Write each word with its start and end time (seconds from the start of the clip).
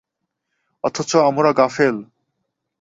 অথচ 0.83 1.11
আমরা 1.29 1.49
গাফেল। 1.51 1.95